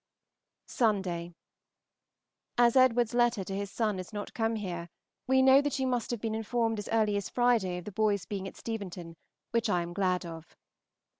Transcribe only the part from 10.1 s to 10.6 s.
of.